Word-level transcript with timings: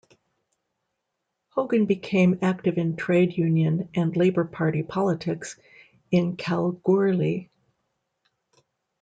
Hogan 1.51 1.85
became 1.85 2.39
active 2.41 2.79
in 2.79 2.95
trade 2.95 3.37
union 3.37 3.87
and 3.93 4.17
Labor 4.17 4.45
Party 4.45 4.81
politics 4.81 5.57
in 6.09 6.37
Kalgoorlie. 6.37 7.51